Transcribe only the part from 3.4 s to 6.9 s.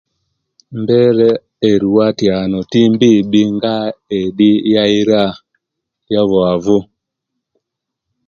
ngaa eddi ayeira, oyobuwavu.